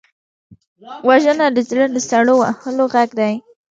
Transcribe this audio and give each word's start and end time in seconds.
وژنه 1.07 1.47
د 1.55 1.57
زړه 1.69 1.85
د 1.91 1.97
سړو 2.09 2.33
وهلو 2.39 2.85
غږ 2.93 3.09
دی 3.19 3.33